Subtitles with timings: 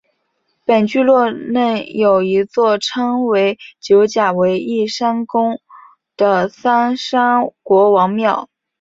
[0.65, 5.61] 本聚落内有一座称为九甲围义山宫
[6.17, 8.49] 的三山国王庙。